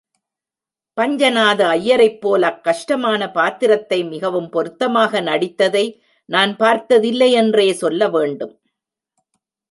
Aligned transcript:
பஞ்சநாத 0.97 1.59
ஐயரைப்போல் 1.73 2.45
அக் 2.47 2.63
கஷ்டமான 2.63 3.27
பாத்திரத்தை 3.31 3.99
மிகவும் 4.03 4.47
பொருத்தமாக 4.49 5.21
நடித்ததை, 5.21 5.83
நான் 6.29 6.53
பார்த்ததில்லை 6.55 7.29
யென்றே 7.35 7.67
சொல்ல 7.73 8.09
வேண்டும். 8.09 8.53